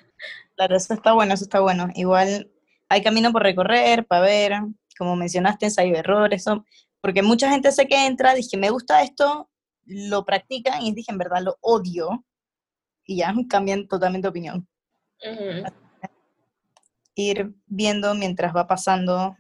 [0.56, 1.88] Claro, eso está bueno, eso está bueno.
[1.94, 2.50] Igual
[2.88, 4.52] hay camino por recorrer para ver,
[4.98, 6.64] como mencionaste, hay errores, eso,
[7.02, 9.50] porque mucha gente sé que entra, dije, me gusta esto,
[9.84, 12.24] lo practican y dije, en verdad lo odio,
[13.04, 14.68] y ya cambian totalmente de opinión.
[17.14, 19.36] Ir viendo mientras va pasando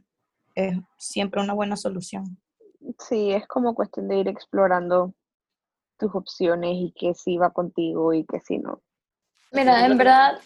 [0.54, 2.38] es siempre una buena solución.
[2.98, 5.12] Sí, es como cuestión de ir explorando
[5.98, 8.82] tus opciones y que sí va contigo y que sí no.
[9.52, 10.38] Mira, en verdad,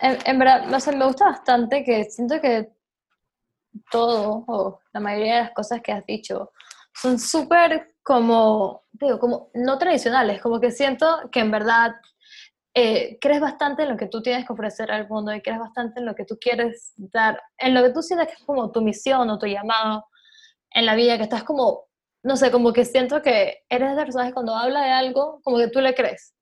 [0.00, 2.70] en, verdad, me gusta bastante que siento que
[3.90, 6.52] todo, o la mayoría de las cosas que has dicho,
[6.94, 11.94] son súper como, digo, como no tradicionales, como que siento que en verdad
[12.74, 16.00] eh, crees bastante en lo que tú tienes que ofrecer al mundo y crees bastante
[16.00, 18.80] en lo que tú quieres dar, en lo que tú sientes que es como tu
[18.80, 20.06] misión o tu llamado
[20.70, 21.87] en la vida, que estás como,
[22.28, 25.56] no sé, como que siento que eres de personas que cuando habla de algo, como
[25.56, 26.34] que tú le crees.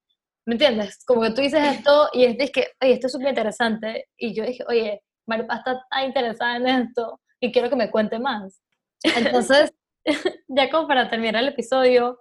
[0.44, 1.04] ¿Me entiendes?
[1.06, 4.08] Como que tú dices esto y es que, oye, esto es súper interesante.
[4.16, 8.18] Y yo dije, oye, Maripa está tan interesada en esto y quiero que me cuente
[8.18, 8.60] más.
[9.04, 9.72] Entonces,
[10.48, 12.18] ya como para terminar el episodio,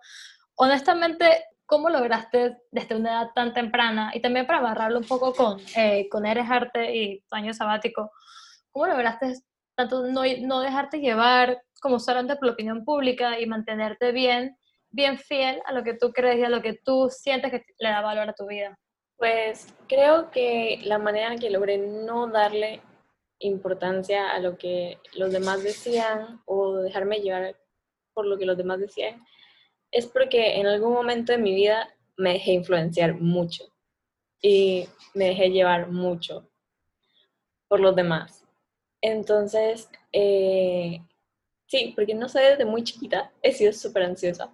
[0.58, 5.60] honestamente, ¿cómo lograste desde una edad tan temprana y también para agarrarlo un poco con,
[5.76, 8.12] eh, con Eres Arte y tu año sabático,
[8.70, 9.34] ¿cómo lograste
[9.76, 14.58] tanto no, no dejarte llevar como solamente por la opinión pública y mantenerte bien
[14.96, 17.90] bien fiel a lo que tú crees y a lo que tú sientes que le
[17.90, 18.80] da valor a tu vida?
[19.18, 22.82] Pues creo que la manera en que logré no darle
[23.40, 27.58] importancia a lo que los demás decían o dejarme llevar
[28.14, 29.22] por lo que los demás decían
[29.92, 33.66] es porque en algún momento de mi vida me dejé influenciar mucho
[34.42, 36.50] y me dejé llevar mucho
[37.68, 38.46] por los demás.
[39.02, 41.02] Entonces, eh,
[41.68, 44.54] sí, porque no sé, desde muy chiquita he sido súper ansiosa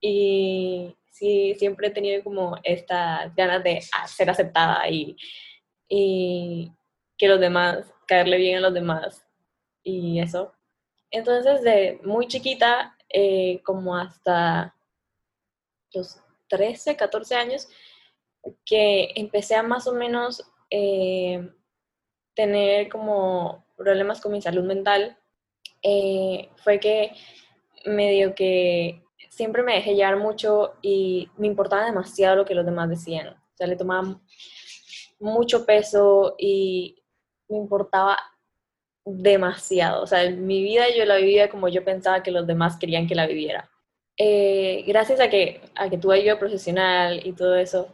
[0.00, 5.16] y sí, siempre he tenido como estas ganas de ser aceptada y,
[5.88, 6.72] y
[7.18, 9.26] que los demás, caerle bien a los demás
[9.82, 10.52] y eso.
[11.10, 14.74] Entonces, de muy chiquita, eh, como hasta
[15.92, 17.68] los 13, 14 años,
[18.64, 21.52] que empecé a más o menos eh,
[22.34, 25.18] tener como problemas con mi salud mental,
[25.82, 27.12] eh, fue que
[27.84, 32.88] medio que siempre me dejé llevar mucho y me importaba demasiado lo que los demás
[32.90, 33.28] decían.
[33.28, 34.20] O sea, le tomaba
[35.18, 37.02] mucho peso y
[37.48, 38.18] me importaba
[39.04, 40.02] demasiado.
[40.02, 43.14] O sea, mi vida yo la vivía como yo pensaba que los demás querían que
[43.14, 43.70] la viviera.
[44.16, 47.88] Eh, gracias a que, a que tuve ayuda profesional y todo eso,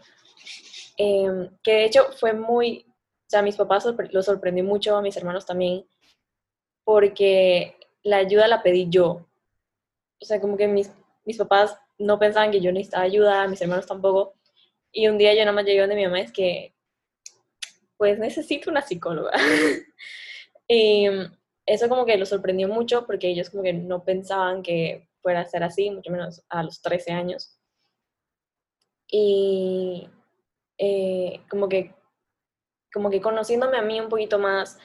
[0.96, 5.16] em, que de hecho fue muy, o sea, mis papás lo sorprendió mucho, a mis
[5.16, 5.86] hermanos también,
[6.84, 7.75] porque
[8.06, 9.26] la ayuda la pedí yo.
[10.20, 10.90] O sea, como que mis,
[11.24, 14.34] mis papás no pensaban que yo necesitaba ayuda, mis hermanos tampoco.
[14.92, 16.74] Y un día yo nada más llegué donde mi mamá es que,
[17.96, 19.32] pues necesito una psicóloga.
[20.68, 21.08] y
[21.66, 25.48] eso como que lo sorprendió mucho porque ellos como que no pensaban que fuera a
[25.48, 27.58] ser así, mucho menos a los 13 años.
[29.08, 30.08] Y
[30.78, 31.92] eh, como que
[32.92, 34.78] como que conociéndome a mí un poquito más,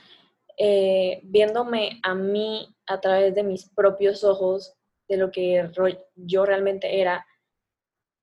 [0.57, 4.75] eh, viéndome a mí a través de mis propios ojos,
[5.07, 5.69] de lo que
[6.15, 7.25] yo realmente era,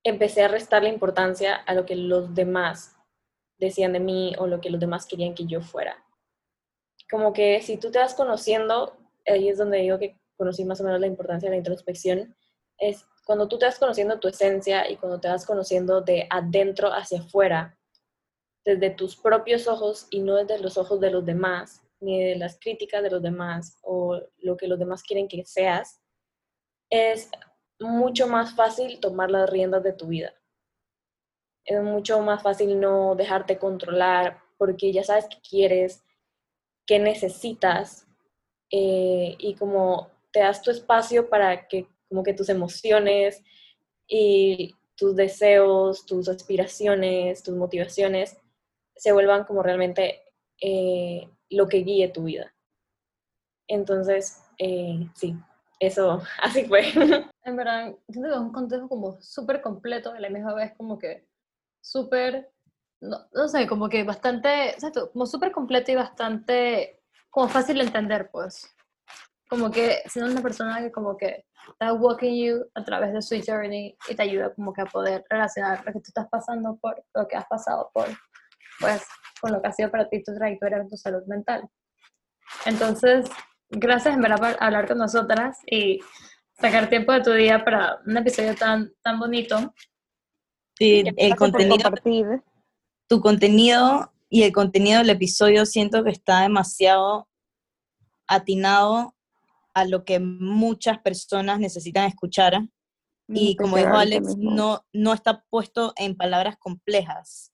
[0.04, 2.96] empecé a restarle importancia a lo que los demás
[3.58, 6.04] decían de mí o lo que los demás querían que yo fuera.
[7.10, 8.96] Como que si tú te vas conociendo,
[9.26, 12.34] ahí es donde digo que conocí más o menos la importancia de la introspección,
[12.78, 16.92] es cuando tú te vas conociendo tu esencia y cuando te vas conociendo de adentro
[16.92, 17.76] hacia afuera,
[18.64, 22.58] desde tus propios ojos y no desde los ojos de los demás, ni de las
[22.58, 26.00] críticas de los demás o lo que los demás quieren que seas,
[26.90, 27.30] es
[27.80, 30.34] mucho más fácil tomar las riendas de tu vida.
[31.64, 36.04] Es mucho más fácil no dejarte controlar porque ya sabes qué quieres,
[36.86, 38.06] qué necesitas
[38.70, 43.42] eh, y como te das tu espacio para que como que tus emociones
[44.06, 48.36] y tus deseos, tus aspiraciones, tus motivaciones
[48.96, 50.22] se vuelvan como realmente
[50.60, 52.52] eh, lo que guíe tu vida.
[53.68, 55.36] Entonces, eh, sí,
[55.80, 56.84] eso así fue.
[57.42, 60.98] En verdad, siento que es un contexto como súper completo, a la misma vez como
[60.98, 61.26] que
[61.80, 62.50] súper,
[63.00, 67.84] no, no, sé, como que bastante, exacto, como súper completo y bastante, como fácil de
[67.84, 68.74] entender, pues.
[69.48, 73.42] Como que siendo una persona que como que está walking you a través de su
[73.44, 77.02] journey y te ayuda como que a poder relacionar lo que tú estás pasando por,
[77.14, 78.08] lo que has pasado por,
[78.80, 79.06] pues,
[79.40, 81.68] con lo que ha sido para ti tu trayectoria en tu salud mental.
[82.66, 83.28] Entonces,
[83.70, 86.00] gracias en verdad por hablar con nosotras y
[86.60, 89.74] sacar tiempo de tu día para un episodio tan, tan bonito.
[90.76, 91.90] Sí, el contenido,
[93.08, 97.28] tu contenido y el contenido del episodio siento que está demasiado
[98.26, 99.14] atinado
[99.74, 102.60] a lo que muchas personas necesitan escuchar.
[103.28, 107.52] Y como dijo Alex, no, no está puesto en palabras complejas.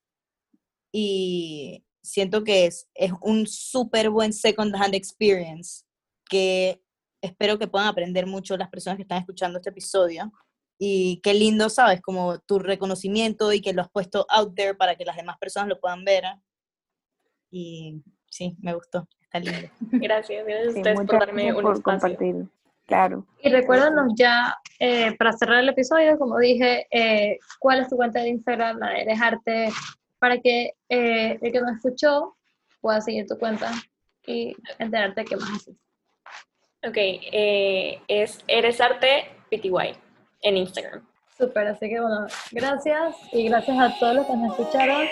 [0.96, 5.82] Y siento que es, es un súper buen second hand experience
[6.30, 6.80] que
[7.20, 10.30] espero que puedan aprender mucho las personas que están escuchando este episodio.
[10.78, 12.00] Y qué lindo, ¿sabes?
[12.00, 15.68] Como tu reconocimiento y que lo has puesto out there para que las demás personas
[15.68, 16.22] lo puedan ver.
[17.50, 19.08] Y sí, me gustó.
[19.20, 19.68] Está lindo.
[19.90, 22.48] Gracias, gracias a ustedes por darme un espacio.
[22.86, 23.26] Claro.
[23.42, 28.20] Y recuérdanos ya, eh, para cerrar el episodio, como dije, eh, cuál es tu cuenta
[28.20, 29.70] de Instagram, la de Dejarte,
[30.24, 32.34] para que eh, el que nos escuchó
[32.80, 33.70] pueda seguir tu cuenta
[34.26, 35.76] y enterarte de qué más haces.
[36.82, 39.94] Ok, eh, es Eres Arte PTY
[40.40, 41.06] en Instagram.
[41.36, 45.06] Súper, así que bueno, gracias y gracias a todos los que nos escucharon.